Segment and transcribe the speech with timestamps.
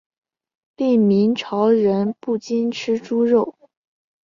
[0.77, 3.55] 另明朝人不禁吃猪肉。